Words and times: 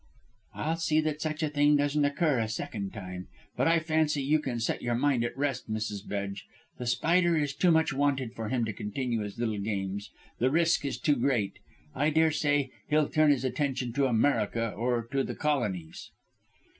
"I'll 0.55 0.77
see 0.77 0.99
that 1.01 1.21
such 1.21 1.43
a 1.43 1.49
thing 1.49 1.75
doesn't 1.77 2.05
occur 2.05 2.39
a 2.39 2.47
second 2.49 2.91
time. 2.91 3.27
But 3.55 3.67
I 3.67 3.77
fancy 3.77 4.23
you 4.23 4.39
can 4.39 4.59
set 4.59 4.81
your 4.81 4.95
mind 4.95 5.23
at 5.23 5.37
rest, 5.37 5.69
Mrs. 5.71 6.07
Bedge. 6.07 6.47
The 6.79 6.87
Spider 6.87 7.37
is 7.37 7.53
too 7.53 7.69
much 7.69 7.93
wanted 7.93 8.33
for 8.33 8.49
him 8.49 8.65
to 8.65 8.73
continue 8.73 9.19
his 9.21 9.37
little 9.37 9.59
games: 9.59 10.09
the 10.39 10.49
risk 10.49 10.85
is 10.85 10.97
too 10.97 11.15
great. 11.17 11.59
I 11.93 12.09
daresay 12.09 12.71
he'll 12.89 13.09
turn 13.09 13.29
his 13.29 13.43
attention 13.45 13.93
to 13.93 14.07
America 14.07 14.71
or 14.71 15.05
to 15.11 15.23
the 15.23 15.35
Colonies." 15.35 16.09